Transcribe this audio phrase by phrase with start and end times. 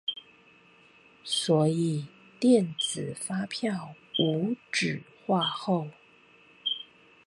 [1.23, 2.07] 所以
[2.39, 5.89] 電子發票無紙化後